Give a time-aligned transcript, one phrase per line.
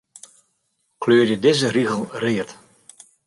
[1.01, 2.49] Kleurje dizze rigel read.